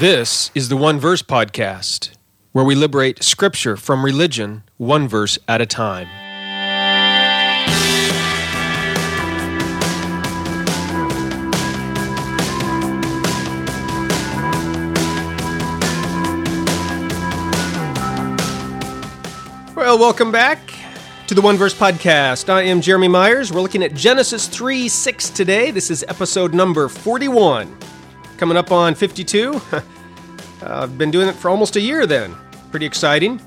[0.00, 2.10] This is the One Verse Podcast,
[2.52, 6.06] where we liberate Scripture from religion one verse at a time.
[19.74, 20.60] Well, welcome back
[21.26, 22.48] to the One Verse Podcast.
[22.48, 23.52] I am Jeremy Myers.
[23.52, 25.72] We're looking at Genesis 3 6 today.
[25.72, 27.76] This is episode number 41.
[28.38, 29.60] Coming up on 52.
[29.72, 29.80] uh,
[30.62, 32.36] I've been doing it for almost a year then.
[32.70, 33.40] Pretty exciting.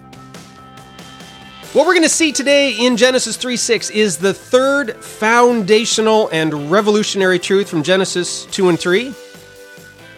[1.71, 6.69] What we're going to see today in Genesis 3 6 is the third foundational and
[6.69, 9.15] revolutionary truth from Genesis 2 and 3.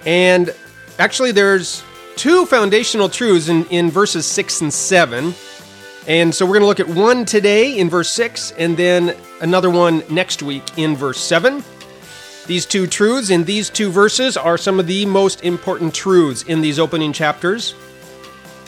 [0.07, 0.55] And
[0.97, 1.83] actually, there's
[2.15, 5.35] two foundational truths in, in verses 6 and 7.
[6.07, 9.69] And so we're going to look at one today in verse 6 and then another
[9.69, 11.63] one next week in verse 7.
[12.45, 16.59] These two truths in these two verses are some of the most important truths in
[16.59, 17.73] these opening chapters.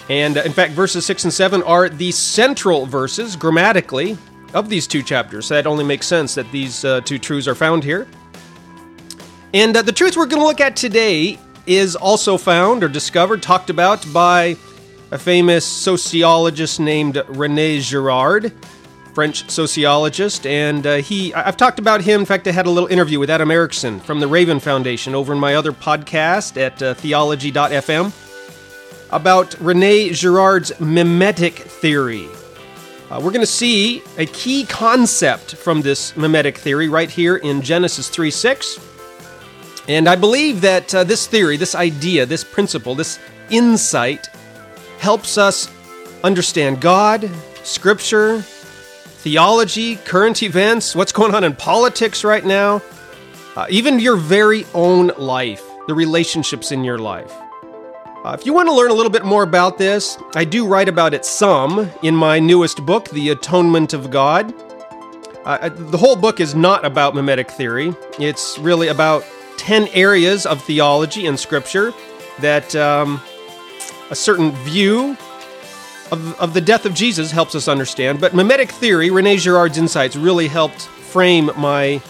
[0.09, 4.17] And uh, in fact, verses 6 and 7 are the central verses grammatically
[4.53, 5.47] of these two chapters.
[5.47, 8.07] So that only makes sense that these uh, two truths are found here.
[9.53, 11.37] And uh, the truth we're going to look at today
[11.67, 14.55] is also found or discovered, talked about by
[15.11, 18.53] a famous sociologist named Rene Girard,
[19.15, 22.19] French sociologist, and uh, he I've talked about him.
[22.19, 25.31] In fact, I had a little interview with Adam Ericksen from the Raven Foundation over
[25.31, 28.11] in my other podcast at uh, theology.fm
[29.11, 32.27] about Rene Girard's mimetic theory.
[33.09, 37.61] Uh, we're going to see a key concept from this mimetic theory right here in
[37.61, 38.79] Genesis 3 6.
[39.87, 43.17] And I believe that uh, this theory, this idea, this principle, this
[43.49, 44.27] insight
[44.99, 45.71] helps us
[46.21, 47.29] understand God,
[47.63, 48.43] Scripture,
[49.25, 52.79] theology, current events, what's going on in politics right now,
[53.55, 57.33] uh, even your very own life, the relationships in your life.
[58.23, 60.87] Uh, if you want to learn a little bit more about this, I do write
[60.87, 64.53] about it some in my newest book, The Atonement of God.
[65.43, 69.25] Uh, the whole book is not about mimetic theory, it's really about
[69.57, 71.95] 10 areas of theology and scripture
[72.41, 73.19] that um,
[74.11, 75.17] a certain view
[76.11, 78.21] of, of the death of Jesus helps us understand.
[78.21, 82.01] But mimetic theory, Rene Girard's insights, really helped frame my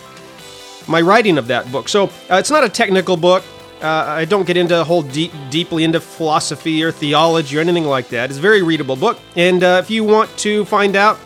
[0.88, 1.90] my writing of that book.
[1.90, 3.44] So uh, it's not a technical book.
[3.82, 7.86] Uh, I don't get into a whole deep, deeply into philosophy or theology or anything
[7.86, 8.30] like that.
[8.30, 9.20] It's a very readable book.
[9.36, 11.20] And uh, if you want to find out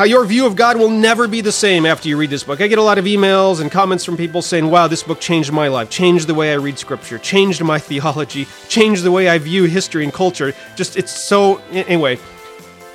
[0.00, 2.62] how your view of God will never be the same after you read this book.
[2.62, 5.52] I get a lot of emails and comments from people saying, wow, this book changed
[5.52, 9.36] my life, changed the way I read scripture, changed my theology, changed the way I
[9.36, 10.54] view history and culture.
[10.74, 11.58] Just, it's so.
[11.70, 12.18] Anyway,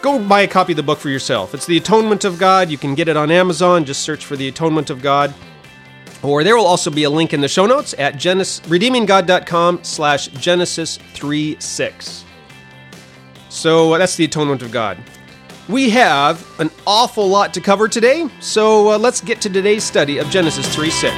[0.01, 1.53] go buy a copy of the book for yourself.
[1.53, 2.71] It's The Atonement of God.
[2.71, 3.85] You can get it on Amazon.
[3.85, 5.31] Just search for The Atonement of God.
[6.23, 10.29] Or there will also be a link in the show notes at Genesis, redeeminggod.com slash
[10.29, 12.25] Genesis 3 6.
[13.49, 14.97] So that's the atonement of God.
[15.67, 20.19] We have an awful lot to cover today, so uh, let's get to today's study
[20.19, 21.11] of Genesis 3 6.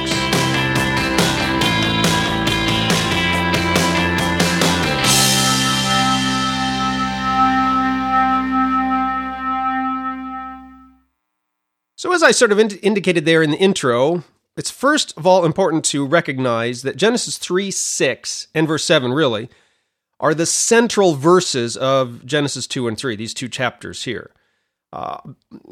[11.96, 14.24] So, as I sort of ind- indicated there in the intro,
[14.56, 19.50] it's first of all important to recognize that Genesis 3 6 and verse 7 really
[20.18, 24.30] are the central verses of Genesis 2 and 3, these two chapters here.
[24.90, 25.18] Uh,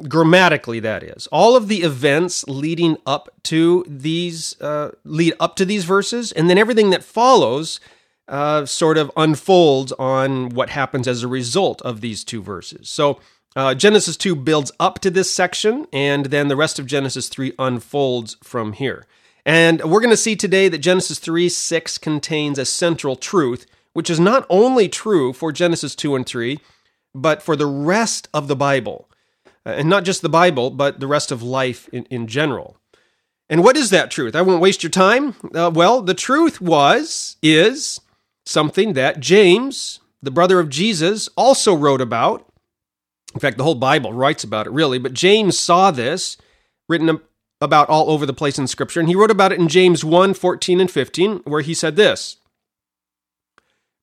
[0.08, 1.26] grammatically, that is.
[1.28, 6.50] All of the events leading up to these uh, lead up to these verses, and
[6.50, 7.80] then everything that follows
[8.28, 12.90] uh, sort of unfolds on what happens as a result of these two verses.
[12.90, 13.18] So
[13.54, 17.54] uh, Genesis 2 builds up to this section, and then the rest of Genesis 3
[17.58, 19.06] unfolds from here.
[19.46, 24.10] And we're going to see today that Genesis 3 6 contains a central truth, which
[24.10, 26.58] is not only true for Genesis 2 and 3
[27.16, 29.05] but for the rest of the Bible.
[29.66, 32.76] Uh, and not just the Bible, but the rest of life in, in general.
[33.48, 34.36] And what is that truth?
[34.36, 35.34] I won't waste your time.
[35.54, 38.00] Uh, well, the truth was, is
[38.44, 42.48] something that James, the brother of Jesus, also wrote about.
[43.34, 44.98] In fact, the whole Bible writes about it, really.
[44.98, 46.36] But James saw this
[46.88, 47.20] written
[47.60, 50.34] about all over the place in Scripture, and he wrote about it in James 1
[50.34, 52.36] 14 and 15, where he said this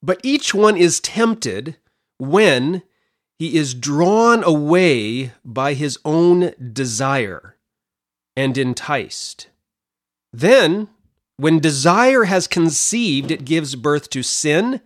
[0.01, 1.77] But each one is tempted
[2.18, 2.83] when
[3.38, 7.57] he is drawn away by his own desire
[8.35, 9.47] and enticed.
[10.31, 10.88] Then,
[11.38, 14.81] when desire has conceived, it gives birth to sin,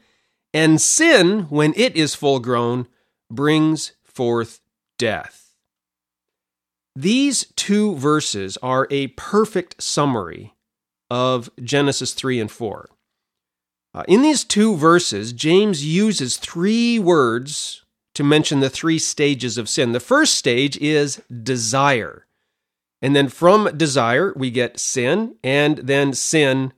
[0.53, 2.87] and sin, when it is full grown,
[3.29, 4.61] brings forth
[4.97, 5.53] death.
[6.95, 10.55] These two verses are a perfect summary
[11.11, 12.89] of Genesis 3 and 4.
[13.93, 17.83] Uh, in these two verses, James uses three words
[18.17, 19.91] to mention the three stages of sin.
[19.91, 22.25] The first stage is desire.
[22.99, 26.73] And then from desire, we get sin, and then sin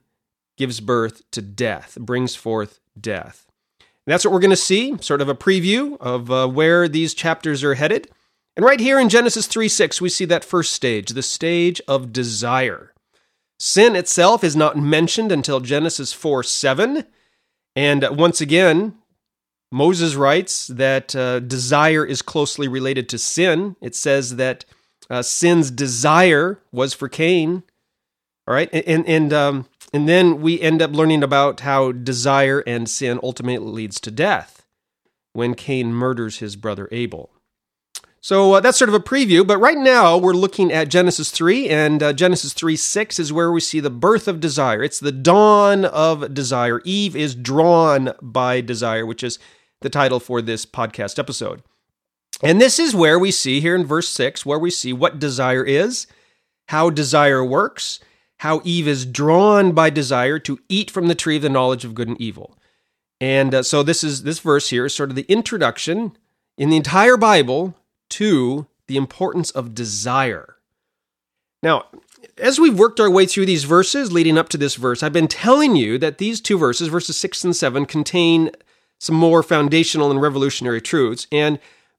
[0.58, 3.46] gives birth to death, brings forth death.
[3.78, 7.14] And that's what we're going to see, sort of a preview of uh, where these
[7.14, 8.10] chapters are headed.
[8.54, 12.12] And right here in Genesis 3 6, we see that first stage, the stage of
[12.12, 12.92] desire.
[13.58, 17.06] Sin itself is not mentioned until Genesis 4 7.
[17.74, 18.99] And once again,
[19.72, 23.76] Moses writes that uh, desire is closely related to sin.
[23.80, 24.64] It says that
[25.08, 27.62] uh, sin's desire was for Cain.
[28.48, 32.88] All right, and and um, and then we end up learning about how desire and
[32.88, 34.66] sin ultimately leads to death
[35.32, 37.30] when Cain murders his brother Abel.
[38.22, 41.70] So uh, that's sort of a preview, but right now we're looking at Genesis 3,
[41.70, 44.82] and uh, Genesis 3 6 is where we see the birth of desire.
[44.82, 46.82] It's the dawn of desire.
[46.84, 49.38] Eve is drawn by desire, which is
[49.80, 51.62] the title for this podcast episode.
[52.42, 55.64] And this is where we see here in verse 6, where we see what desire
[55.64, 56.06] is,
[56.68, 58.00] how desire works,
[58.38, 61.94] how Eve is drawn by desire to eat from the tree of the knowledge of
[61.94, 62.56] good and evil.
[63.20, 66.16] And uh, so this is this verse here is sort of the introduction
[66.56, 67.74] in the entire Bible
[68.10, 70.56] to the importance of desire.
[71.62, 71.84] Now,
[72.38, 75.28] as we've worked our way through these verses leading up to this verse, I've been
[75.28, 78.50] telling you that these two verses, verses 6 and 7, contain
[79.00, 81.26] some more foundational and revolutionary truths.
[81.32, 81.58] And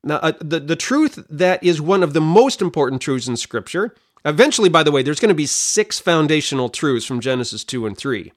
[0.09, 3.93] uh, the, the truth that is one of the most important truths in Scripture
[4.23, 7.97] Eventually, by the way, there's going to be six foundational truths from Genesis 2 and
[7.97, 8.31] 3.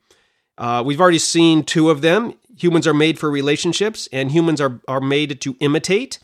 [0.57, 2.35] Uh, we've already seen two of them.
[2.57, 6.21] Humans are made for relationships, and humans are, are made to imitate.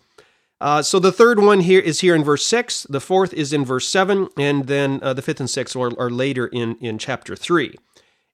[0.60, 3.64] Uh, so the third one here is here in verse 6, the fourth is in
[3.64, 7.34] verse 7, and then uh, the fifth and sixth are, are later in, in chapter
[7.34, 7.74] 3.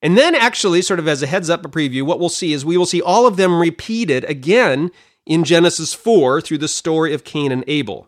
[0.02, 2.64] And then, actually, sort of as a heads up, a preview, what we'll see is
[2.64, 4.90] we will see all of them repeated again
[5.25, 8.06] in Genesis 4 through the story of Cain and Abel.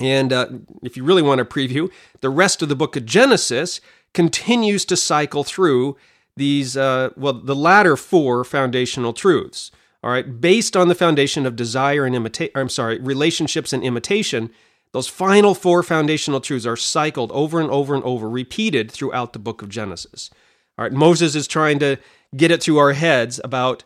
[0.00, 0.48] And uh,
[0.82, 3.80] if you really want a preview, the rest of the book of Genesis
[4.12, 5.96] continues to cycle through
[6.36, 9.70] these, uh, well, the latter four foundational truths.
[10.02, 14.50] All right, based on the foundation of desire and imitation, I'm sorry, relationships and imitation,
[14.92, 19.38] those final four foundational truths are cycled over and over and over, repeated throughout the
[19.38, 20.28] book of Genesis.
[20.76, 21.96] All right, Moses is trying to
[22.36, 23.84] get it through our heads about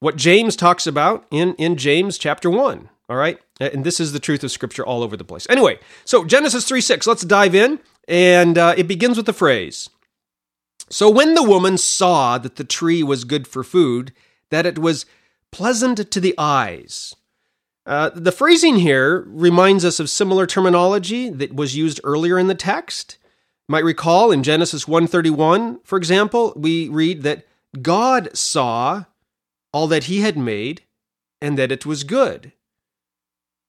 [0.00, 2.88] what James talks about in, in James chapter 1.
[3.10, 3.38] All right.
[3.60, 5.46] And this is the truth of Scripture all over the place.
[5.50, 7.80] Anyway, so Genesis 3 6, let's dive in.
[8.08, 9.90] And uh, it begins with the phrase
[10.88, 14.12] So when the woman saw that the tree was good for food,
[14.50, 15.06] that it was
[15.50, 17.14] pleasant to the eyes.
[17.84, 22.54] Uh, the phrasing here reminds us of similar terminology that was used earlier in the
[22.54, 23.18] text.
[23.70, 27.46] Might recall in Genesis 131, for example, we read that
[27.80, 29.04] God saw
[29.72, 30.82] all that he had made
[31.40, 32.50] and that it was good.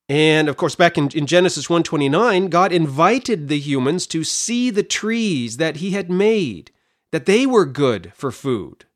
[0.08, 4.82] And of course, back in, in Genesis 129, God invited the humans to see the
[4.82, 6.72] trees that he had made,
[7.12, 8.86] that they were good for food.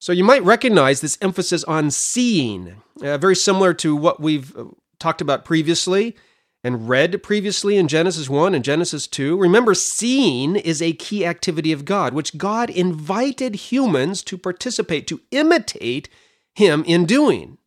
[0.00, 4.64] So you might recognize this emphasis on seeing, uh, very similar to what we've uh,
[4.98, 6.16] talked about previously
[6.64, 9.36] and read previously in Genesis 1 and Genesis 2.
[9.38, 15.20] Remember, seeing is a key activity of God, which God invited humans to participate, to
[15.30, 16.08] imitate
[16.54, 17.58] Him in doing.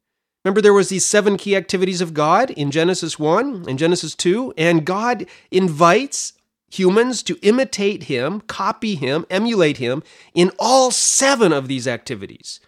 [0.43, 4.53] Remember, there was these seven key activities of God in Genesis 1 and Genesis 2,
[4.57, 6.33] and God invites
[6.69, 12.59] humans to imitate him, copy him, emulate him in all seven of these activities.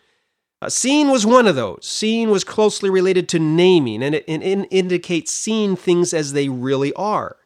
[0.62, 1.80] Uh, seeing was one of those.
[1.84, 6.50] Seeing was closely related to naming, and it, it, it indicates seeing things as they
[6.50, 7.38] really are.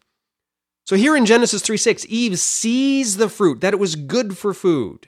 [0.86, 4.54] So here in Genesis 3 6, Eve sees the fruit, that it was good for
[4.54, 5.08] food.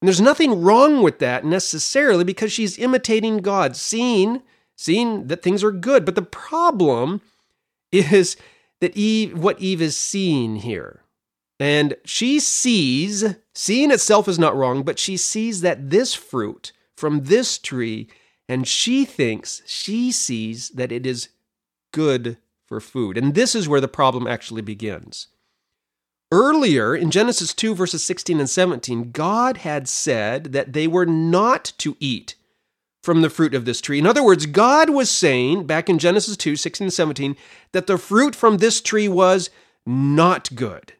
[0.00, 4.42] And there's nothing wrong with that necessarily because she's imitating God, seeing,
[4.76, 6.04] seeing that things are good.
[6.04, 7.22] But the problem
[7.92, 8.36] is
[8.80, 11.00] that Eve, what Eve is seeing here.
[11.58, 17.24] And she sees, seeing itself is not wrong, but she sees that this fruit from
[17.24, 18.08] this tree,
[18.48, 21.28] and she thinks, she sees that it is
[21.92, 23.16] good for food.
[23.16, 25.28] And this is where the problem actually begins.
[26.32, 31.72] Earlier in Genesis 2, verses 16 and 17, God had said that they were not
[31.78, 32.34] to eat
[33.02, 34.00] from the fruit of this tree.
[34.00, 37.36] In other words, God was saying back in Genesis 2, 16 and 17,
[37.70, 39.48] that the fruit from this tree was
[39.86, 40.94] not good.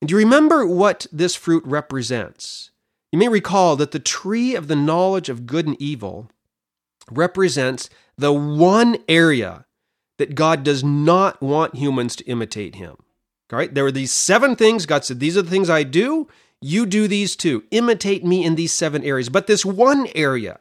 [0.00, 2.70] And do you remember what this fruit represents?
[3.14, 6.32] You may recall that the tree of the knowledge of good and evil
[7.08, 9.66] represents the one area
[10.18, 12.96] that God does not want humans to imitate him.
[13.52, 14.84] All right, there were these seven things.
[14.84, 16.26] God said, These are the things I do.
[16.60, 17.62] You do these too.
[17.70, 19.28] Imitate me in these seven areas.
[19.28, 20.58] But this one area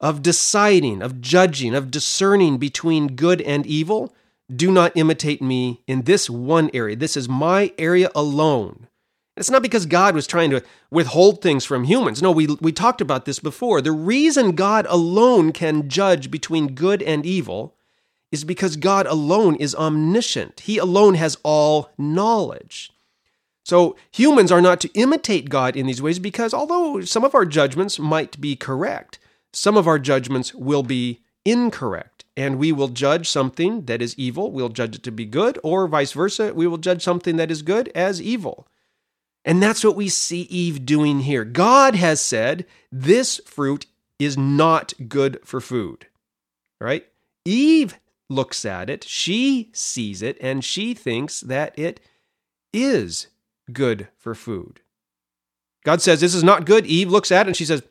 [0.00, 4.14] of deciding, of judging, of discerning between good and evil,
[4.50, 6.96] do not imitate me in this one area.
[6.96, 8.88] This is my area alone.
[9.38, 12.20] It's not because God was trying to withhold things from humans.
[12.20, 13.80] No, we, we talked about this before.
[13.80, 17.74] The reason God alone can judge between good and evil
[18.30, 20.60] is because God alone is omniscient.
[20.60, 22.92] He alone has all knowledge.
[23.64, 27.44] So humans are not to imitate God in these ways because although some of our
[27.44, 29.18] judgments might be correct,
[29.52, 32.24] some of our judgments will be incorrect.
[32.36, 35.88] And we will judge something that is evil, we'll judge it to be good, or
[35.88, 38.68] vice versa, we will judge something that is good as evil.
[39.48, 41.42] And that's what we see Eve doing here.
[41.42, 43.86] God has said, This fruit
[44.18, 46.06] is not good for food.
[46.78, 47.06] Right?
[47.46, 51.98] Eve looks at it, she sees it, and she thinks that it
[52.74, 53.28] is
[53.72, 54.80] good for food.
[55.82, 56.84] God says, This is not good.
[56.84, 57.82] Eve looks at it and she says,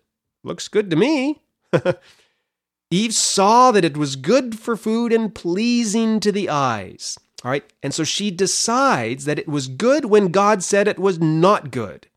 [0.43, 1.41] Looks good to me.
[2.91, 7.17] Eve saw that it was good for food and pleasing to the eyes.
[7.47, 7.63] All right.
[7.81, 12.07] And so she decides that it was good when God said it was not good.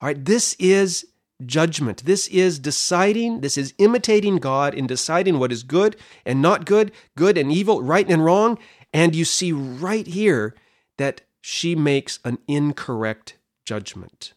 [0.00, 0.24] All right.
[0.24, 1.04] This is
[1.44, 2.04] judgment.
[2.04, 6.92] This is deciding, this is imitating God in deciding what is good and not good,
[7.16, 8.56] good and evil, right and wrong.
[8.92, 10.54] And you see right here
[10.98, 14.34] that she makes an incorrect judgment.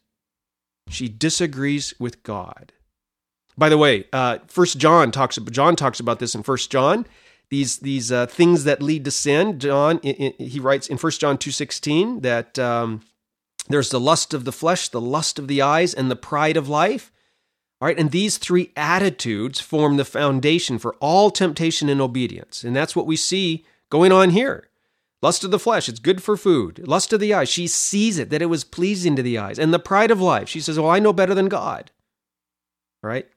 [0.89, 2.73] She disagrees with God.
[3.55, 5.35] By the way, uh, First John talks.
[5.51, 7.05] John talks about this in First John.
[7.49, 9.59] These these uh, things that lead to sin.
[9.59, 13.01] John he writes in First John two sixteen that um,
[13.69, 16.67] there's the lust of the flesh, the lust of the eyes, and the pride of
[16.67, 17.11] life.
[17.79, 22.75] All right, and these three attitudes form the foundation for all temptation and obedience, and
[22.75, 24.67] that's what we see going on here.
[25.21, 26.87] Lust of the flesh, it's good for food.
[26.87, 29.73] Lust of the eyes, she sees it that it was pleasing to the eyes, and
[29.73, 31.91] the pride of life, she says, "Well, I know better than God."
[33.03, 33.27] All right,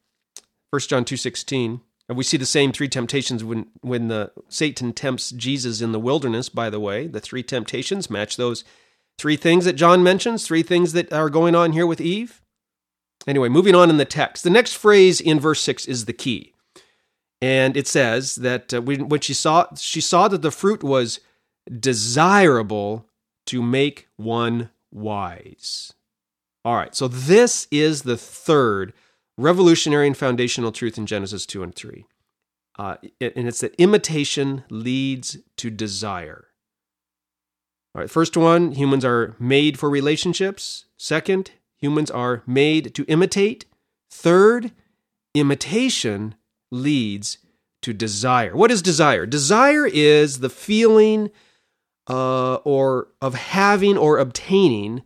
[0.71, 1.81] 1 John 2.16.
[2.11, 6.00] And we see the same three temptations when, when the Satan tempts Jesus in the
[6.00, 7.07] wilderness, by the way.
[7.07, 8.64] The three temptations match those
[9.17, 12.43] three things that John mentions, three things that are going on here with Eve.
[13.29, 14.43] Anyway, moving on in the text.
[14.43, 16.52] The next phrase in verse 6 is the key.
[17.40, 21.21] And it says that uh, when she saw, she saw that the fruit was
[21.79, 23.07] desirable
[23.47, 25.93] to make one wise.
[26.64, 28.95] All right, so this is the third
[29.40, 32.06] revolutionary and foundational truth in Genesis 2 and 3.
[32.78, 36.49] Uh, and it's that imitation leads to desire.
[37.94, 40.87] All right, first one humans are made for relationships.
[40.97, 43.66] Second, humans are made to imitate.
[44.11, 44.73] Third,
[45.35, 46.37] imitation
[46.70, 47.38] leads
[47.82, 48.54] to desire.
[48.54, 49.26] What is desire?
[49.26, 51.30] Desire is the feeling
[52.09, 55.02] uh, or of having or obtaining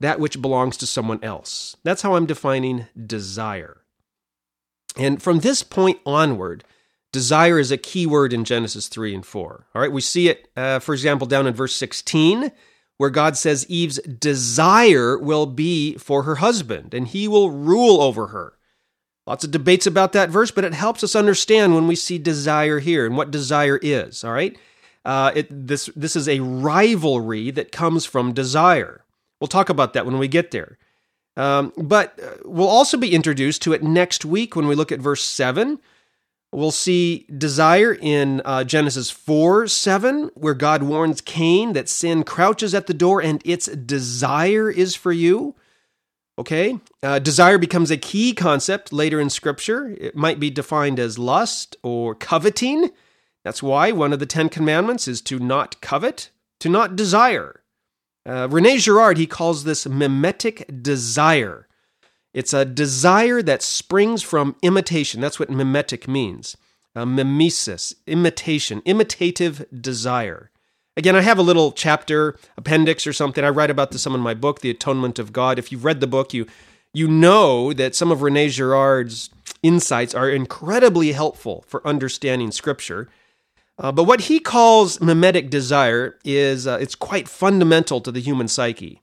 [0.00, 1.76] that which belongs to someone else.
[1.82, 3.82] That's how I'm defining desire.
[4.96, 6.64] And from this point onward,
[7.12, 9.66] desire is a key word in Genesis 3 and 4.
[9.74, 12.52] All right, we see it, uh, for example, down in verse 16,
[12.96, 18.28] where God says Eve's desire will be for her husband, and he will rule over
[18.28, 18.54] her.
[19.26, 22.78] Lots of debates about that verse, but it helps us understand when we see desire
[22.78, 24.22] here and what desire is.
[24.22, 24.56] All right,
[25.04, 29.02] uh, it, this this is a rivalry that comes from desire.
[29.40, 30.78] We'll talk about that when we get there.
[31.36, 35.00] Um, but uh, we'll also be introduced to it next week when we look at
[35.00, 35.78] verse 7.
[36.52, 42.74] We'll see desire in uh, Genesis 4 7, where God warns Cain that sin crouches
[42.74, 45.54] at the door and its desire is for you.
[46.38, 46.78] Okay?
[47.02, 49.94] Uh, desire becomes a key concept later in Scripture.
[50.00, 52.90] It might be defined as lust or coveting.
[53.44, 57.62] That's why one of the Ten Commandments is to not covet, to not desire.
[58.26, 61.68] Uh, Rene Girard, he calls this mimetic desire.
[62.34, 65.20] It's a desire that springs from imitation.
[65.20, 66.56] That's what mimetic means.
[66.94, 70.50] Uh, mimesis, imitation, imitative desire.
[70.96, 73.44] Again, I have a little chapter, appendix or something.
[73.44, 75.58] I write about this in my book, The Atonement of God.
[75.58, 76.46] If you've read the book, you
[76.92, 79.28] you know that some of Rene Girard's
[79.62, 83.08] insights are incredibly helpful for understanding Scripture.
[83.78, 88.48] Uh, but what he calls mimetic desire is uh, it's quite fundamental to the human
[88.48, 89.02] psyche.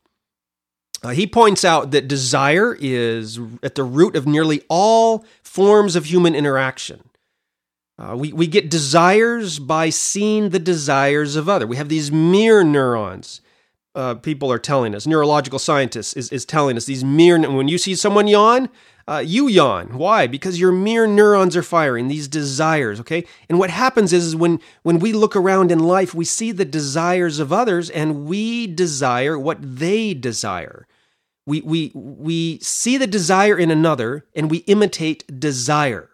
[1.03, 6.05] Uh, he points out that desire is at the root of nearly all forms of
[6.05, 7.09] human interaction.
[7.99, 11.67] Uh, we, we get desires by seeing the desires of other.
[11.67, 13.41] We have these mirror neurons.
[13.93, 17.39] Uh, people are telling us, neurological scientists is, is telling us these mirror.
[17.51, 18.69] When you see someone yawn,
[19.07, 19.97] uh, you yawn.
[19.97, 20.27] Why?
[20.27, 22.99] Because your mirror neurons are firing these desires.
[22.99, 26.51] Okay, and what happens is, is when when we look around in life, we see
[26.51, 30.87] the desires of others, and we desire what they desire.
[31.45, 36.09] we, we, we see the desire in another and we imitate desire.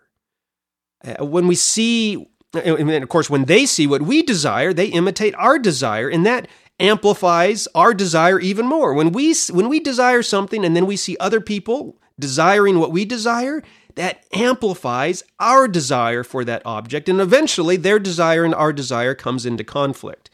[1.04, 5.36] Uh, when we see, and of course, when they see what we desire, they imitate
[5.36, 6.48] our desire, and that
[6.80, 8.94] amplifies our desire even more.
[8.94, 13.06] When we, when we desire something and then we see other people desiring what we
[13.06, 13.64] desire,
[13.96, 19.46] that amplifies our desire for that object, and eventually their desire and our desire comes
[19.46, 20.30] into conflict.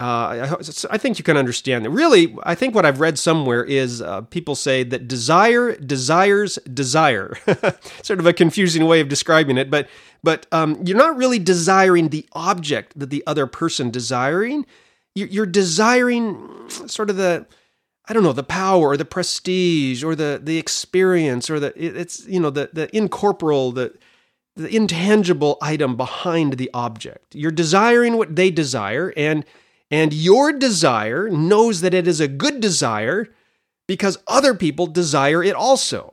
[0.00, 0.56] Uh,
[0.90, 1.90] I, think you can understand that.
[1.90, 7.36] Really, I think what I've read somewhere is uh, people say that desire desires desire.
[8.02, 9.88] sort of a confusing way of describing it, but
[10.24, 14.66] but um, you're not really desiring the object that the other person desiring.
[15.14, 17.46] You're, you're desiring sort of the
[18.08, 22.26] I don't know the power or the prestige or the the experience or the it's
[22.26, 23.94] you know the the incorporeal the
[24.56, 27.34] the intangible item behind the object.
[27.34, 29.44] You're desiring what they desire and
[29.90, 33.28] and your desire knows that it is a good desire
[33.86, 36.11] because other people desire it also.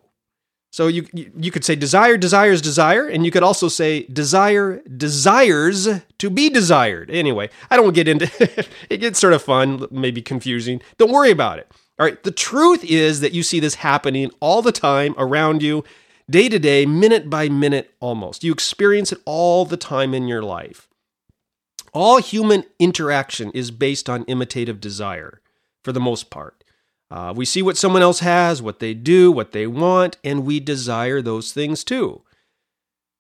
[0.72, 5.88] So you, you could say desire desires desire, and you could also say desire desires
[6.20, 7.10] to be desired.
[7.10, 8.70] Anyway, I don't get into it.
[8.90, 10.82] It gets sort of fun, maybe confusing.
[10.98, 11.72] Don't worry about it.
[11.98, 12.22] All right.
[12.24, 15.84] The truth is that you see this happening all the time around you,
[16.30, 18.44] day to day, minute by minute almost.
[18.44, 20.88] You experience it all the time in your life.
[21.94, 25.42] All human interaction is based on imitative desire
[25.84, 26.59] for the most part.
[27.12, 30.60] Uh, we see what someone else has, what they do, what they want, and we
[30.60, 32.22] desire those things too.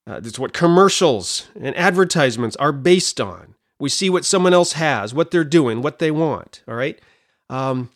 [0.05, 3.55] Uh, that's what commercials and advertisements are based on.
[3.79, 6.63] We see what someone else has, what they're doing, what they want.
[6.67, 6.99] All right.
[7.49, 7.89] Um,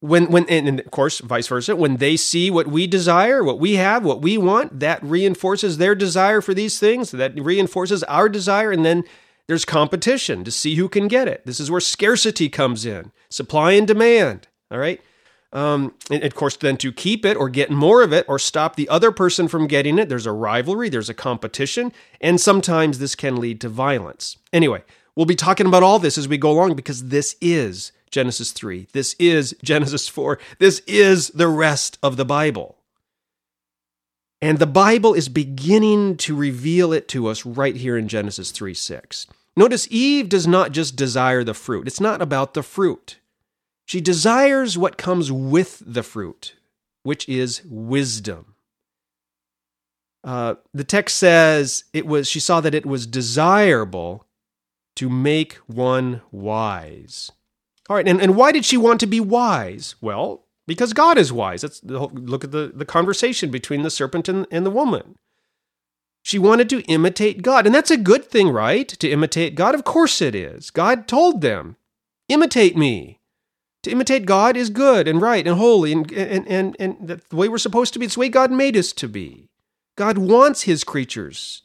[0.00, 3.76] when when and of course vice versa when they see what we desire what we
[3.76, 8.70] have what we want that reinforces their desire for these things that reinforces our desire
[8.70, 9.04] and then
[9.46, 11.46] there's competition to see who can get it.
[11.46, 14.48] This is where scarcity comes in, supply and demand.
[14.70, 15.00] All right.
[15.52, 18.76] Um, and of course, then to keep it or get more of it or stop
[18.76, 23.14] the other person from getting it, there's a rivalry, there's a competition, and sometimes this
[23.14, 24.36] can lead to violence.
[24.52, 24.82] Anyway,
[25.14, 28.88] we'll be talking about all this as we go along because this is Genesis 3.
[28.92, 30.38] This is Genesis 4.
[30.58, 32.76] This is the rest of the Bible.
[34.42, 38.74] And the Bible is beginning to reveal it to us right here in Genesis 3
[38.74, 39.26] 6.
[39.56, 43.18] Notice Eve does not just desire the fruit, it's not about the fruit.
[43.86, 46.56] She desires what comes with the fruit,
[47.04, 48.56] which is wisdom.
[50.24, 54.26] Uh, the text says it was she saw that it was desirable
[54.96, 57.30] to make one wise.
[57.88, 59.94] All right, and, and why did she want to be wise?
[60.00, 61.62] Well, because God is wise.
[61.62, 65.14] Let's look at the, the conversation between the serpent and, and the woman.
[66.24, 67.66] She wanted to imitate God.
[67.66, 68.88] And that's a good thing, right?
[68.88, 69.76] To imitate God?
[69.76, 70.72] Of course it is.
[70.72, 71.76] God told them,
[72.28, 73.20] imitate me.
[73.86, 77.48] To imitate God is good and right and holy and, and, and, and the way
[77.48, 78.06] we're supposed to be.
[78.06, 79.48] It's the way God made us to be.
[79.94, 81.62] God wants his creatures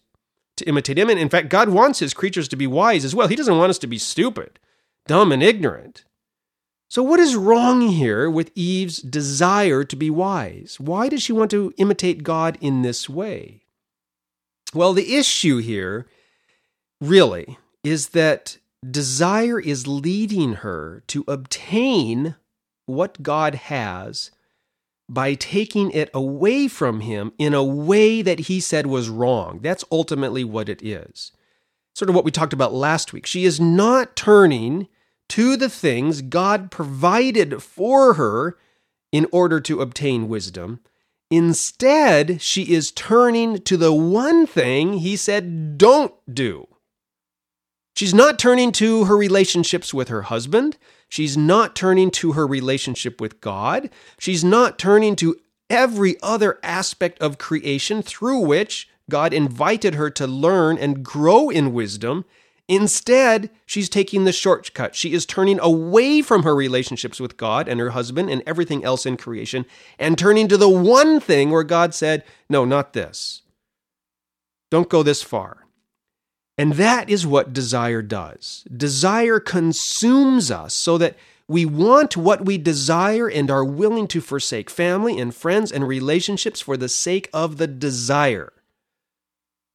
[0.58, 1.10] to imitate him.
[1.10, 3.28] And in fact, God wants his creatures to be wise as well.
[3.28, 4.60] He doesn't want us to be stupid,
[5.08, 6.04] dumb, and ignorant.
[6.90, 10.80] So, what is wrong here with Eve's desire to be wise?
[10.80, 13.64] Why does she want to imitate God in this way?
[14.76, 16.06] Well, the issue here
[17.00, 22.36] really is that desire is leading her to obtain
[22.86, 24.32] what God has
[25.08, 29.60] by taking it away from him in a way that he said was wrong.
[29.62, 31.32] That's ultimately what it is.
[31.94, 33.26] Sort of what we talked about last week.
[33.26, 34.88] She is not turning
[35.30, 38.58] to the things God provided for her
[39.12, 40.80] in order to obtain wisdom.
[41.30, 46.68] Instead, she is turning to the one thing he said don't do.
[48.02, 50.76] She's not turning to her relationships with her husband.
[51.08, 53.92] She's not turning to her relationship with God.
[54.18, 55.38] She's not turning to
[55.70, 61.74] every other aspect of creation through which God invited her to learn and grow in
[61.74, 62.26] wisdom
[62.68, 64.96] Instead, she's taking the shortcut.
[64.96, 69.06] She is turning away from her relationships with God and her husband and everything else
[69.06, 69.66] in creation
[70.00, 73.42] and turning to the one thing where God said, No, not this.
[74.72, 75.68] Don't go this far.
[76.62, 78.64] And that is what desire does.
[78.72, 81.16] Desire consumes us so that
[81.48, 86.62] we want what we desire and are willing to forsake family and friends and relationships
[86.62, 88.54] for the sake of the desire.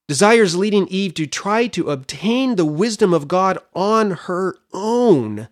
[0.06, 5.48] Desires leading Eve to try to obtain the wisdom of God on her own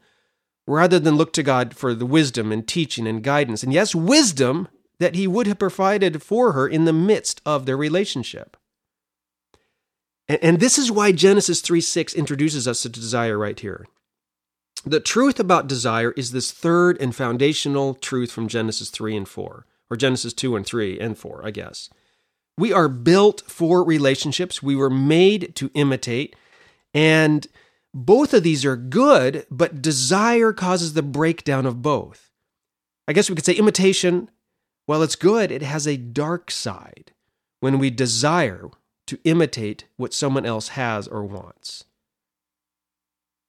[0.68, 3.64] rather than look to God for the wisdom and teaching and guidance.
[3.64, 4.68] And yes, wisdom
[5.00, 8.56] that He would have provided for her in the midst of their relationship.
[10.28, 13.86] And, and this is why Genesis 3 6 introduces us to desire right here.
[14.84, 19.66] The truth about desire is this third and foundational truth from Genesis 3 and 4,
[19.90, 21.88] or Genesis 2 and 3 and 4, I guess.
[22.58, 24.62] We are built for relationships.
[24.62, 26.36] We were made to imitate.
[26.92, 27.46] And
[27.94, 32.30] both of these are good, but desire causes the breakdown of both.
[33.08, 34.30] I guess we could say imitation,
[34.86, 37.12] while it's good, it has a dark side
[37.60, 38.70] when we desire
[39.06, 41.84] to imitate what someone else has or wants,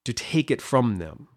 [0.03, 1.27] to take it from them.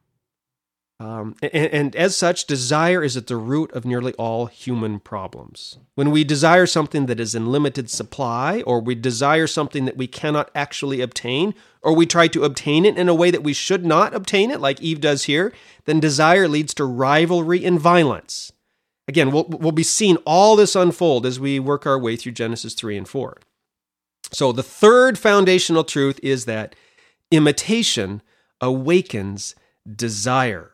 [1.01, 5.79] Um, and, and, as such, desire is at the root of nearly all human problems.
[5.95, 10.09] When we desire something that is in limited supply, or we desire something that we
[10.09, 13.87] cannot actually obtain, or we try to obtain it in a way that we should
[13.87, 15.53] not obtain it, like Eve does here,
[15.85, 18.51] then desire leads to rivalry and violence.
[19.07, 22.75] Again, we'll, we'll be seeing all this unfold as we work our way through Genesis
[22.75, 23.39] 3 and 4.
[24.33, 26.75] So, the third foundational truth is that
[27.31, 28.23] imitation
[28.61, 29.55] awakens
[29.97, 30.73] desire.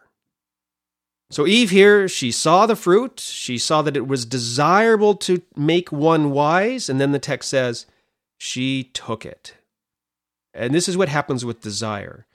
[1.31, 5.91] So Eve here, she saw the fruit, she saw that it was desirable to make
[5.91, 7.87] one wise, and then the text says,
[8.39, 9.55] she took it.
[10.53, 12.27] And this is what happens with desire.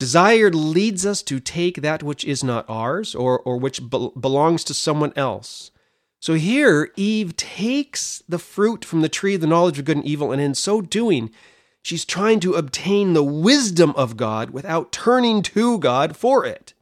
[0.00, 4.64] Desire leads us to take that which is not ours or, or which be- belongs
[4.64, 5.70] to someone else.
[6.20, 10.06] So here, Eve takes the fruit from the tree of the knowledge of good and
[10.06, 11.30] evil, and in so doing,
[11.82, 16.74] she's trying to obtain the wisdom of God without turning to God for it.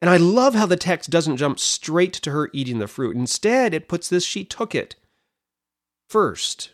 [0.00, 3.16] And I love how the text doesn't jump straight to her eating the fruit.
[3.16, 4.94] Instead, it puts this she took it
[6.08, 6.70] first.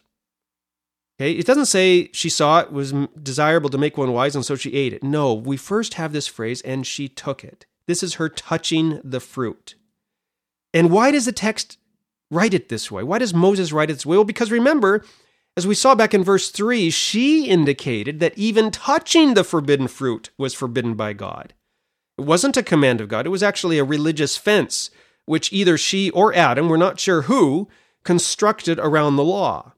[1.19, 4.57] Okay, it doesn't say she saw it was desirable to make one wise and so
[4.57, 5.03] she ate it.
[5.03, 7.67] No, we first have this phrase and she took it.
[7.87, 9.77] This is her touching the fruit.
[10.75, 11.79] And why does the text
[12.31, 13.03] write it this way?
[13.03, 14.17] Why does Moses write it this way?
[14.17, 15.05] Well, because remember,
[15.57, 20.31] as we saw back in verse 3, she indicated that even touching the forbidden fruit
[20.37, 21.55] was forbidden by God.
[22.19, 24.91] It wasn't a command of God, it was actually a religious fence,
[25.27, 27.69] which either she or Adam, we're not sure who,
[28.05, 29.73] constructed around the law.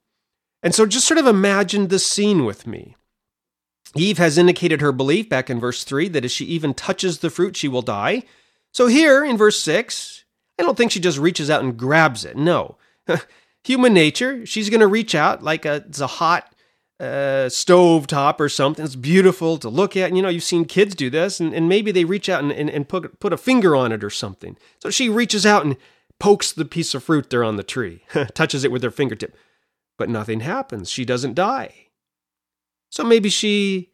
[0.63, 2.97] And so just sort of imagine the scene with me.
[3.95, 7.31] Eve has indicated her belief back in verse 3 that if she even touches the
[7.31, 8.23] fruit, she will die.
[8.73, 10.25] So here in verse 6,
[10.59, 12.37] I don't think she just reaches out and grabs it.
[12.37, 12.77] No.
[13.65, 16.55] Human nature, she's going to reach out like a, it's a hot
[16.99, 18.85] uh, stove top or something.
[18.85, 20.09] It's beautiful to look at.
[20.09, 22.53] And, you know, you've seen kids do this, and, and maybe they reach out and,
[22.53, 24.57] and, and put, put a finger on it or something.
[24.81, 25.77] So she reaches out and
[26.19, 28.03] pokes the piece of fruit there on the tree,
[28.35, 29.37] touches it with her fingertip.
[29.99, 30.91] But nothing happens.
[30.91, 31.89] She doesn't die.
[32.91, 33.91] So maybe she,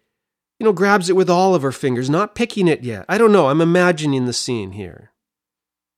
[0.58, 3.04] you know, grabs it with all of her fingers, not picking it yet.
[3.08, 3.48] I don't know.
[3.48, 5.11] I'm imagining the scene here.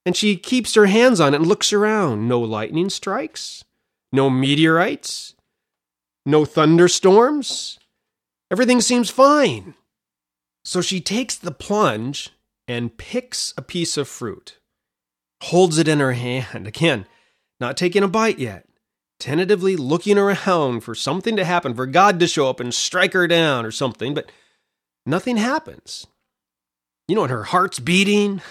[0.07, 2.29] And she keeps her hands on it and looks around.
[2.29, 3.65] No lightning strikes,
[4.13, 5.35] no meteorites,
[6.27, 7.79] no thunderstorms.
[8.51, 9.75] Everything seems fine.
[10.65, 12.31] So she takes the plunge
[12.67, 14.59] and picks a piece of fruit,
[15.43, 16.67] holds it in her hand.
[16.67, 17.07] Again,
[17.61, 18.67] not taking a bite yet,
[19.19, 23.27] tentatively looking around for something to happen, for God to show up and strike her
[23.27, 24.31] down or something, but
[25.07, 26.07] nothing happens.
[27.07, 28.41] You know, and her heart's beating.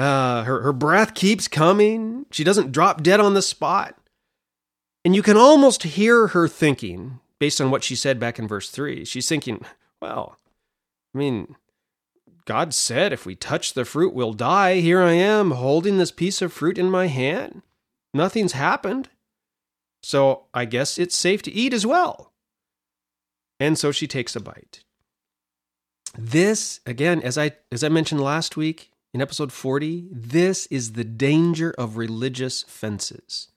[0.00, 2.24] uh, her, her breath keeps coming.
[2.30, 3.96] She doesn't drop dead on the spot.
[5.04, 8.70] And you can almost hear her thinking, based on what she said back in verse
[8.70, 9.04] 3.
[9.04, 9.64] She's thinking,
[10.00, 10.38] well,
[11.14, 11.56] I mean,
[12.46, 14.80] God said if we touch the fruit, we'll die.
[14.80, 17.62] Here I am holding this piece of fruit in my hand.
[18.14, 19.08] Nothing's happened.
[20.02, 22.32] So I guess it's safe to eat as well.
[23.58, 24.82] And so she takes a bite.
[26.18, 31.04] This, again, as I, as I mentioned last week in episode 40, this is the
[31.04, 33.48] danger of religious fences.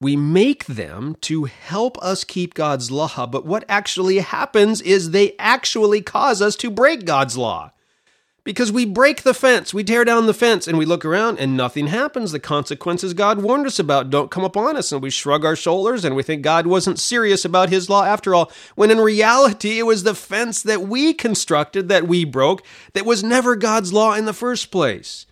[0.00, 5.34] We make them to help us keep God's law, but what actually happens is they
[5.38, 7.72] actually cause us to break God's law.
[8.44, 11.56] Because we break the fence, we tear down the fence, and we look around and
[11.56, 12.32] nothing happens.
[12.32, 16.04] The consequences God warned us about don't come upon us, and we shrug our shoulders
[16.04, 19.82] and we think God wasn't serious about his law after all, when in reality it
[19.82, 24.24] was the fence that we constructed, that we broke, that was never God's law in
[24.24, 25.26] the first place.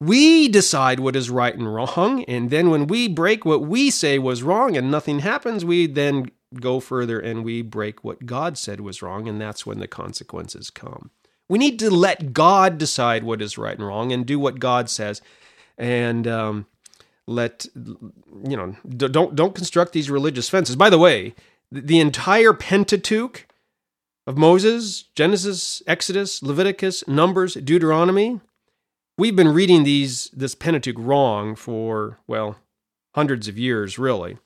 [0.00, 4.20] We decide what is right and wrong, and then when we break what we say
[4.20, 8.80] was wrong and nothing happens, we then go further and we break what God said
[8.80, 11.10] was wrong, and that's when the consequences come.
[11.48, 14.90] We need to let God decide what is right and wrong and do what God
[14.90, 15.22] says,
[15.76, 16.66] and um,
[17.26, 20.76] let you know don't don't construct these religious fences.
[20.76, 21.34] By the way,
[21.70, 23.46] the entire Pentateuch
[24.26, 28.40] of Moses, Genesis, Exodus, Leviticus, Numbers, Deuteronomy,
[29.16, 32.56] we've been reading these this Pentateuch wrong for well
[33.14, 34.38] hundreds of years, really.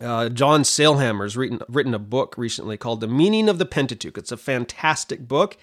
[0.00, 4.18] Uh, John Sailhamer's written, written a book recently called The Meaning of the Pentateuch.
[4.18, 5.56] It's a fantastic book.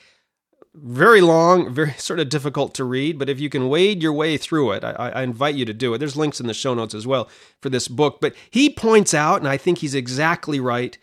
[0.74, 4.38] Very long, very sort of difficult to read, but if you can wade your way
[4.38, 5.98] through it, I, I invite you to do it.
[5.98, 7.30] There's links in the show notes as well
[7.60, 8.20] for this book.
[8.22, 10.98] But he points out, and I think he's exactly right,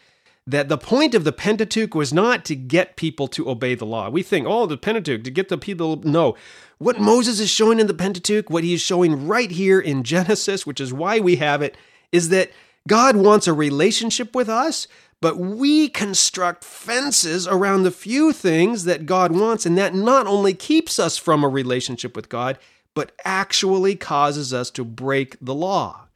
[0.46, 4.08] that the point of the Pentateuch was not to get people to obey the law.
[4.08, 6.00] We think, oh, the Pentateuch, to get the people.
[6.02, 6.36] No.
[6.78, 10.66] What Moses is showing in the Pentateuch, what he is showing right here in Genesis,
[10.66, 11.76] which is why we have it,
[12.12, 12.50] is that
[12.88, 14.88] God wants a relationship with us,
[15.20, 20.54] but we construct fences around the few things that God wants, and that not only
[20.54, 22.58] keeps us from a relationship with God,
[22.94, 26.08] but actually causes us to break the law.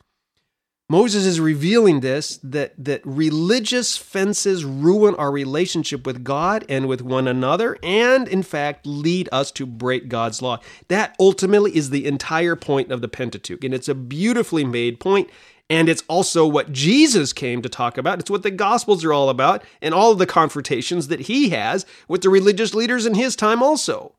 [0.89, 7.01] Moses is revealing this that, that religious fences ruin our relationship with God and with
[7.01, 10.59] one another, and in fact lead us to break God's law.
[10.89, 15.31] That ultimately is the entire point of the Pentateuch, and it's a beautifully made point,
[15.73, 18.21] and it's also what Jesus came to talk about.
[18.21, 21.87] It's what the Gospels are all about, and all of the confrontations that he has
[22.09, 24.15] with the religious leaders in his time also.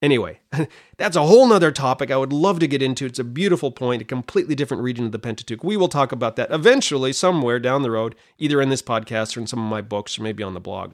[0.00, 0.38] Anyway,
[0.98, 3.04] that's a whole nother topic I would love to get into.
[3.04, 5.64] It's a beautiful point, a completely different region of the Pentateuch.
[5.64, 9.40] We will talk about that eventually, somewhere down the road, either in this podcast or
[9.40, 10.92] in some of my books or maybe on the blog.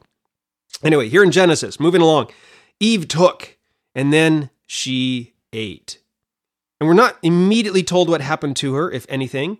[0.82, 2.30] Anyway, here in Genesis, moving along,
[2.80, 3.58] Eve took
[3.94, 5.98] and then she ate.
[6.80, 9.58] And we're not immediately told what happened to her, if anything,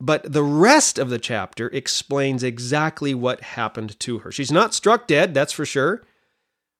[0.00, 4.32] but the rest of the chapter explains exactly what happened to her.
[4.32, 6.02] She's not struck dead, that's for sure,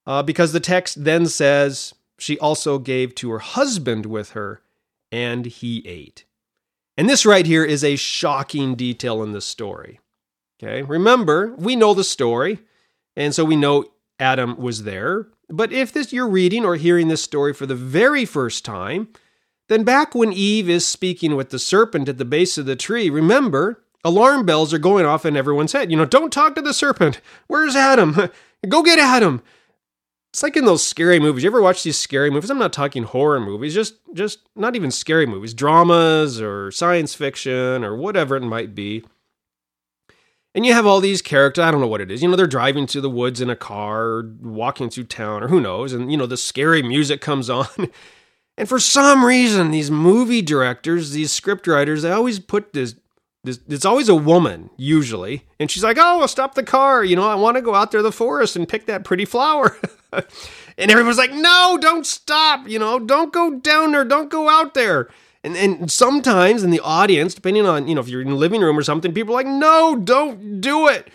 [0.07, 4.63] uh, because the text then says, she also gave to her husband with her,
[5.11, 6.25] and he ate.
[6.97, 10.01] And this right here is a shocking detail in the story.
[10.63, 12.61] Okay, remember, we know the story,
[13.17, 13.87] and so we know
[14.19, 15.27] Adam was there.
[15.49, 19.09] But if this you're reading or hearing this story for the very first time,
[19.69, 23.09] then back when Eve is speaking with the serpent at the base of the tree,
[23.09, 25.91] remember, alarm bells are going off in everyone's head.
[25.91, 27.21] You know, don't talk to the serpent.
[27.47, 28.31] Where's Adam?
[28.69, 29.43] Go get Adam.
[30.35, 31.45] It's like in those scary movies.
[31.45, 32.51] You ever watch these scary movies?
[32.51, 37.85] I'm not talking horror movies, just just not even scary movies, dramas or science fiction
[37.85, 39.05] or whatever it might be.
[40.53, 42.21] And you have all these characters, I don't know what it is.
[42.21, 45.49] You know, they're driving through the woods in a car or walking through town or
[45.49, 47.67] who knows, and you know, the scary music comes on.
[48.57, 52.95] And for some reason, these movie directors, these script writers, they always put this
[53.47, 55.47] it's always a woman usually.
[55.61, 57.05] And she's like oh stop the car.
[57.05, 59.25] You know i want to go out there to the forest and pick that pretty
[59.25, 59.77] flower.
[60.77, 62.69] And everyone's like no don't stop.
[62.69, 64.05] You know don't go down there.
[64.05, 65.09] Don't go out there.
[65.45, 68.61] And, and sometimes in the audience depending on you know if you're in the living
[68.61, 71.13] room or something people are like no don't do it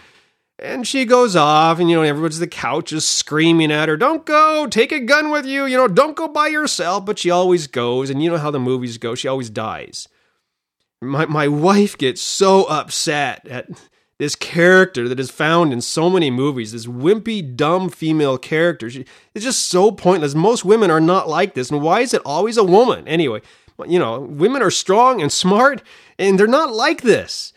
[0.61, 4.25] and she goes off and you know everyone's the couch is screaming at her don't
[4.25, 7.67] go take a gun with you you know don't go by yourself but she always
[7.67, 10.07] goes and you know how the movies go she always dies
[11.01, 13.69] my my wife gets so upset at
[14.19, 18.89] this character that is found in so many movies, this wimpy, dumb female character.
[18.89, 20.35] She, it's just so pointless.
[20.35, 21.71] Most women are not like this.
[21.71, 23.07] And why is it always a woman?
[23.07, 23.41] Anyway,
[23.87, 25.81] you know, women are strong and smart,
[26.19, 27.53] and they're not like this.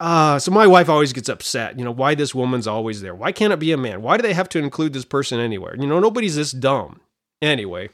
[0.00, 1.78] Uh, so my wife always gets upset.
[1.78, 3.14] You know, why this woman's always there?
[3.14, 4.00] Why can't it be a man?
[4.00, 5.76] Why do they have to include this person anywhere?
[5.78, 7.02] You know, nobody's this dumb.
[7.42, 7.90] Anyway,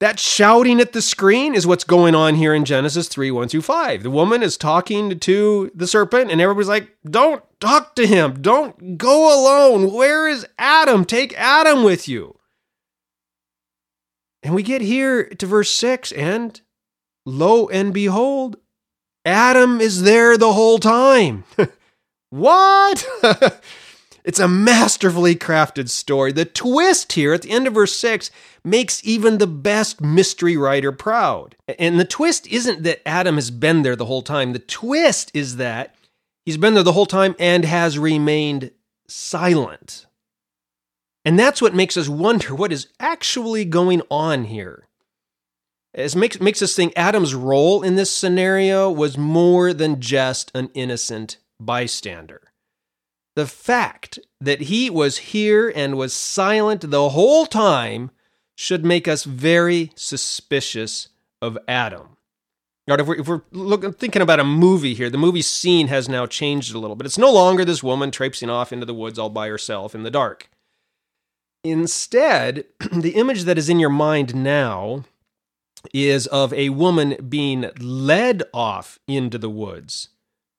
[0.00, 3.62] that shouting at the screen is what's going on here in Genesis 3 1 through
[3.62, 4.02] 5.
[4.02, 8.42] The woman is talking to the serpent, and everybody's like, Don't talk to him.
[8.42, 9.92] Don't go alone.
[9.92, 11.04] Where is Adam?
[11.04, 12.36] Take Adam with you.
[14.42, 16.60] And we get here to verse 6, and
[17.24, 18.56] lo and behold,
[19.24, 21.44] Adam is there the whole time.
[22.30, 23.06] what?
[24.24, 26.32] It's a masterfully crafted story.
[26.32, 28.30] The twist here at the end of verse 6
[28.62, 31.56] makes even the best mystery writer proud.
[31.78, 35.56] And the twist isn't that Adam has been there the whole time, the twist is
[35.56, 35.94] that
[36.44, 38.72] he's been there the whole time and has remained
[39.08, 40.06] silent.
[41.24, 44.86] And that's what makes us wonder what is actually going on here.
[45.92, 50.70] It makes, makes us think Adam's role in this scenario was more than just an
[50.74, 52.52] innocent bystander.
[53.34, 58.10] The fact that he was here and was silent the whole time
[58.56, 61.08] should make us very suspicious
[61.40, 62.16] of Adam.
[62.86, 66.08] Right, if we're, if we're looking, thinking about a movie here, the movie scene has
[66.08, 67.06] now changed a little bit.
[67.06, 70.10] It's no longer this woman traipsing off into the woods all by herself in the
[70.10, 70.50] dark.
[71.62, 75.04] Instead, the image that is in your mind now
[75.92, 80.10] is of a woman being led off into the woods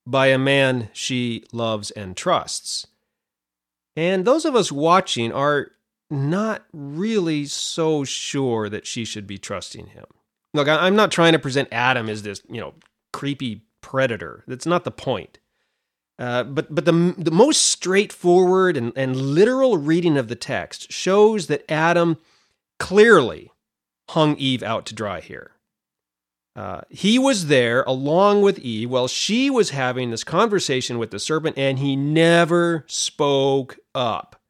[0.05, 2.87] by a man she loves and trusts.
[3.95, 5.71] And those of us watching are
[6.09, 10.05] not really so sure that she should be trusting him.
[10.53, 12.73] Look, I'm not trying to present Adam as this, you know,
[13.13, 14.43] creepy predator.
[14.47, 15.39] That's not the point.
[16.19, 21.47] Uh, but but the, the most straightforward and, and literal reading of the text shows
[21.47, 22.17] that Adam
[22.79, 23.51] clearly
[24.11, 25.51] hung Eve out to dry here.
[26.53, 31.19] Uh, he was there along with Eve while she was having this conversation with the
[31.19, 34.41] serpent, and he never spoke up.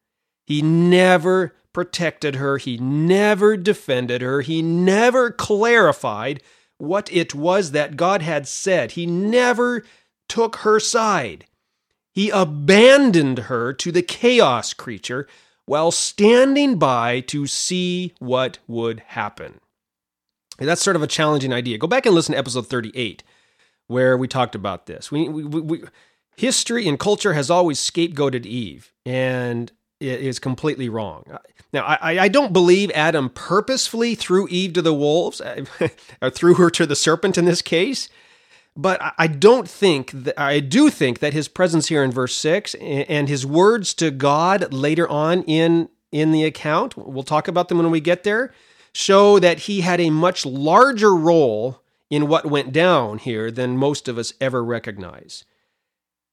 [0.44, 2.58] He never protected her.
[2.58, 4.40] He never defended her.
[4.40, 6.42] He never clarified
[6.78, 8.92] what it was that God had said.
[8.92, 9.84] He never
[10.28, 11.46] took her side.
[12.12, 15.28] He abandoned her to the chaos creature
[15.72, 19.58] while standing by to see what would happen.
[20.58, 21.78] That's sort of a challenging idea.
[21.78, 23.22] Go back and listen to episode 38,
[23.86, 25.10] where we talked about this.
[25.10, 25.82] We, we, we,
[26.36, 31.24] history and culture has always scapegoated Eve, and it is completely wrong.
[31.72, 35.40] Now, I, I don't believe Adam purposefully threw Eve to the wolves,
[36.20, 38.10] or threw her to the serpent in this case.
[38.74, 42.74] But I don't think that I do think that his presence here in verse six
[42.74, 47.78] and his words to God later on in in the account, we'll talk about them
[47.78, 48.52] when we get there,
[48.94, 54.08] show that he had a much larger role in what went down here than most
[54.08, 55.44] of us ever recognize.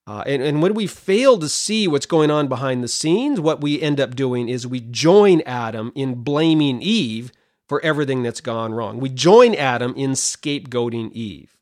[0.06, 3.62] Uh, and, and when we fail to see what's going on behind the scenes, what
[3.62, 7.32] we end up doing is we join Adam in blaming Eve
[7.68, 9.00] for everything that's gone wrong.
[9.00, 11.59] We join Adam in scapegoating Eve.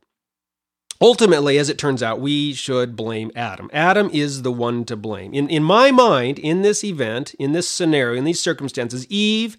[1.00, 3.70] Ultimately, as it turns out, we should blame Adam.
[3.72, 5.34] Adam is the one to blame.
[5.34, 9.58] In, in my mind, in this event, in this scenario, in these circumstances, Eve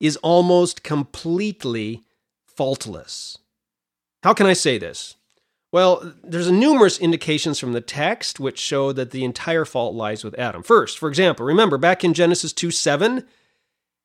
[0.00, 2.04] is almost completely
[2.44, 3.38] faultless.
[4.22, 5.14] How can I say this?
[5.72, 10.36] Well, there's numerous indications from the text which show that the entire fault lies with
[10.36, 10.64] Adam.
[10.64, 13.24] First, for example, remember back in Genesis 2 7,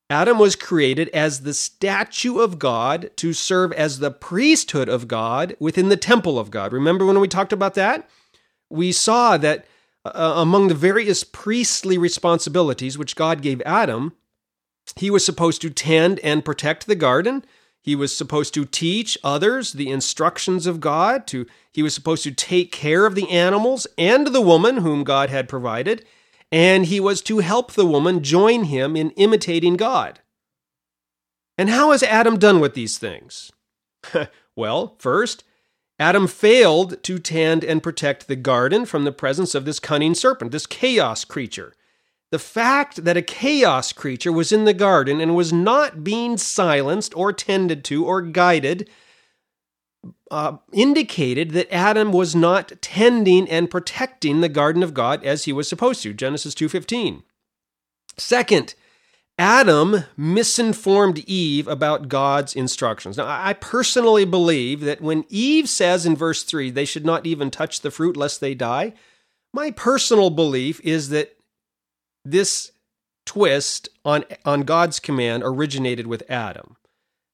[0.09, 5.55] Adam was created as the statue of God to serve as the priesthood of God
[5.59, 6.73] within the temple of God.
[6.73, 8.07] Remember when we talked about that?
[8.69, 9.65] We saw that
[10.05, 14.13] uh, among the various priestly responsibilities which God gave Adam,
[14.95, 17.43] he was supposed to tend and protect the garden.
[17.81, 21.25] He was supposed to teach others the instructions of God.
[21.27, 25.31] To he was supposed to take care of the animals and the woman whom God
[25.31, 26.05] had provided,
[26.51, 30.19] and he was to help the woman join him in imitating God.
[31.57, 33.51] And how has Adam done with these things?
[34.55, 35.43] well, first,
[35.97, 40.51] Adam failed to tend and protect the garden from the presence of this cunning serpent,
[40.51, 41.73] this chaos creature.
[42.31, 47.15] The fact that a chaos creature was in the garden and was not being silenced
[47.15, 48.89] or tended to or guided
[50.31, 55.53] uh, indicated that Adam was not tending and protecting the garden of God as he
[55.53, 56.13] was supposed to.
[56.13, 57.23] Genesis 2:15.
[58.17, 58.75] Second,
[59.37, 63.17] Adam misinformed Eve about God's instructions.
[63.17, 67.51] Now, I personally believe that when Eve says in verse 3 they should not even
[67.51, 68.93] touch the fruit lest they die,
[69.53, 71.37] my personal belief is that
[72.23, 72.71] this
[73.25, 76.77] twist on, on God's command originated with Adam.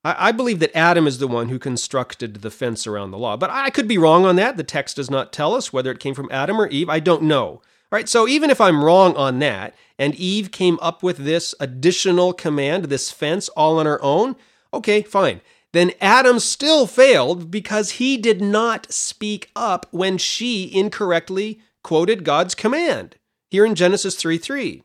[0.03, 3.37] I, I believe that Adam is the one who constructed the fence around the law,
[3.37, 4.57] but I could be wrong on that.
[4.57, 6.89] The text does not tell us whether it came from Adam or Eve.
[6.89, 7.45] I don't know.
[7.91, 11.53] All right, so even if I'm wrong on that, and Eve came up with this
[11.59, 14.37] additional command, this fence, all on her own,
[14.73, 15.41] okay, fine.
[15.73, 22.55] Then Adam still failed because he did not speak up when she incorrectly quoted God's
[22.55, 23.17] command
[23.49, 24.83] here in Genesis 3 3.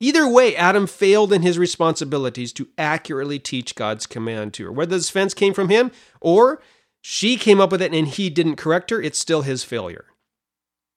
[0.00, 4.72] Either way, Adam failed in his responsibilities to accurately teach God's command to her.
[4.72, 6.62] Whether this fence came from him or
[7.00, 10.06] she came up with it and he didn't correct her, it's still his failure.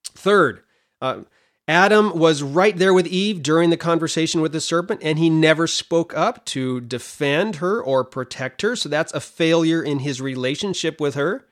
[0.04, 0.62] Third,
[1.02, 1.22] uh,
[1.68, 5.68] Adam was right there with Eve during the conversation with the serpent, and he never
[5.68, 8.76] spoke up to defend her or protect her.
[8.76, 11.46] So that's a failure in his relationship with her.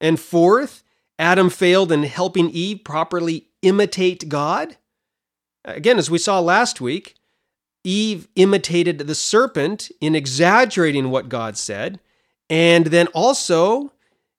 [0.00, 0.84] And fourth,
[1.18, 4.76] Adam failed in helping Eve properly imitate God.
[5.64, 7.14] Again, as we saw last week,
[7.84, 12.00] Eve imitated the serpent in exaggerating what God said,
[12.48, 13.92] and then also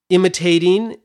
[0.09, 0.97] imitating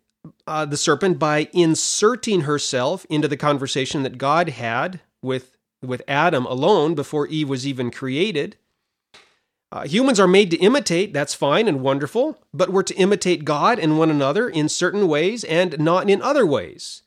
[0.46, 6.46] uh, the serpent by inserting herself into the conversation that God had with, with Adam
[6.46, 8.56] alone before Eve was even created.
[9.71, 13.79] Uh, humans are made to imitate, that's fine and wonderful, but we're to imitate God
[13.79, 17.02] and one another in certain ways and not in other ways.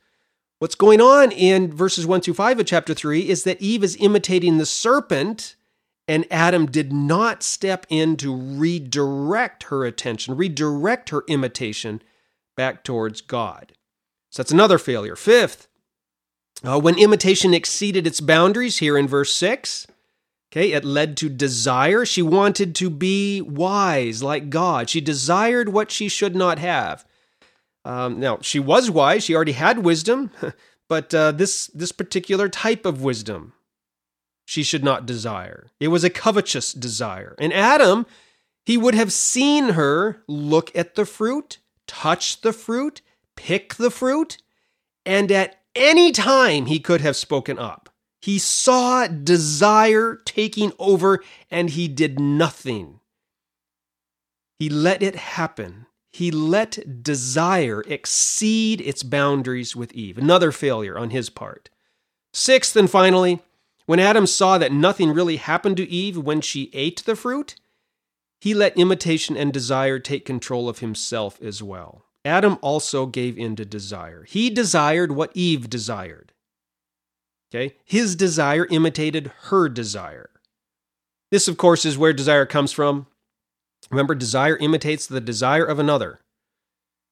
[0.61, 3.97] What's going on in verses 1 through 5 of chapter 3 is that Eve is
[3.99, 5.55] imitating the serpent,
[6.07, 11.99] and Adam did not step in to redirect her attention, redirect her imitation
[12.55, 13.71] back towards God.
[14.29, 15.15] So that's another failure.
[15.15, 15.67] Fifth,
[16.63, 19.87] uh, when imitation exceeded its boundaries, here in verse 6,
[20.51, 22.05] okay, it led to desire.
[22.05, 24.91] She wanted to be wise like God.
[24.91, 27.03] She desired what she should not have.
[27.83, 30.31] Um, now, she was wise, she already had wisdom,
[30.89, 33.53] but uh, this this particular type of wisdom
[34.51, 35.71] she should not desire.
[35.79, 37.35] It was a covetous desire.
[37.39, 38.05] And Adam,
[38.65, 43.01] he would have seen her look at the fruit, touch the fruit,
[43.37, 44.39] pick the fruit,
[45.05, 47.89] and at any time he could have spoken up.
[48.21, 52.99] He saw desire taking over and he did nothing.
[54.59, 55.87] He let it happen.
[56.11, 60.17] He let desire exceed its boundaries with Eve.
[60.17, 61.69] Another failure on his part.
[62.33, 63.41] Sixth and finally,
[63.85, 67.55] when Adam saw that nothing really happened to Eve when she ate the fruit,
[68.39, 72.05] he let imitation and desire take control of himself as well.
[72.25, 74.23] Adam also gave in to desire.
[74.23, 76.33] He desired what Eve desired.
[77.53, 77.75] Okay?
[77.83, 80.29] His desire imitated her desire.
[81.31, 83.07] This, of course, is where desire comes from.
[83.91, 86.19] Remember, desire imitates the desire of another.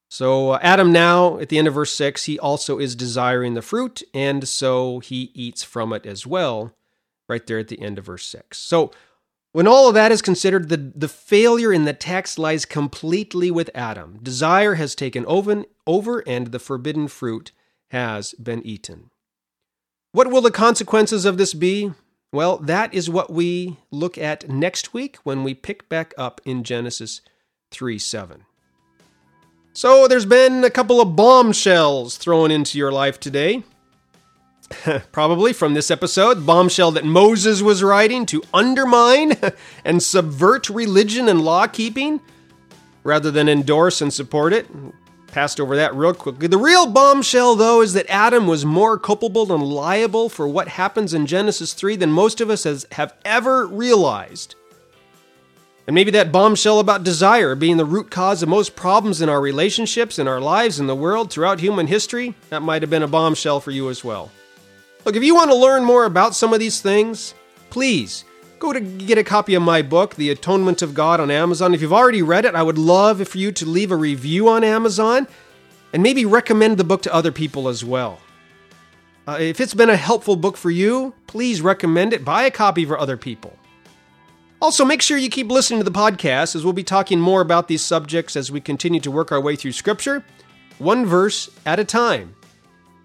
[0.10, 3.62] So, uh, Adam now, at the end of verse 6, he also is desiring the
[3.62, 6.74] fruit, and so he eats from it as well,
[7.28, 8.58] right there at the end of verse 6.
[8.58, 8.92] So,
[9.52, 13.70] when all of that is considered, the, the failure in the text lies completely with
[13.76, 14.20] Adam.
[14.22, 17.52] Desire has taken over, over, and the forbidden fruit
[17.90, 19.10] has been eaten.
[20.12, 21.92] What will the consequences of this be?
[22.32, 26.64] Well, that is what we look at next week when we pick back up in
[26.64, 27.22] Genesis
[27.72, 28.46] 3 7.
[29.74, 33.64] So, there's been a couple of bombshells thrown into your life today.
[35.12, 39.34] Probably from this episode, bombshell that Moses was writing to undermine
[39.86, 42.20] and subvert religion and law keeping
[43.04, 44.68] rather than endorse and support it.
[45.32, 46.48] Passed over that real quickly.
[46.48, 51.14] The real bombshell, though, is that Adam was more culpable and liable for what happens
[51.14, 54.56] in Genesis 3 than most of us has, have ever realized.
[55.86, 59.42] And maybe that bombshell about desire being the root cause of most problems in our
[59.42, 63.08] relationships, in our lives, in the world, throughout human history, that might have been a
[63.08, 64.32] bombshell for you as well.
[65.06, 67.34] Look, if you want to learn more about some of these things,
[67.70, 68.24] please
[68.60, 71.74] go to get a copy of my book, The Atonement of God, on Amazon.
[71.74, 74.64] If you've already read it, I would love for you to leave a review on
[74.64, 75.28] Amazon
[75.94, 78.20] and maybe recommend the book to other people as well.
[79.28, 82.26] Uh, if it's been a helpful book for you, please recommend it.
[82.26, 83.56] Buy a copy for other people.
[84.62, 87.68] Also, make sure you keep listening to the podcast as we'll be talking more about
[87.68, 90.24] these subjects as we continue to work our way through Scripture,
[90.80, 92.36] one verse at a time.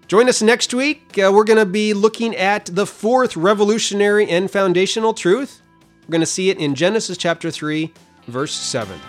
[0.07, 1.17] Join us next week.
[1.17, 5.61] Uh, we're going to be looking at the fourth revolutionary and foundational truth.
[6.03, 7.91] We're going to see it in Genesis chapter 3,
[8.27, 8.99] verse 7.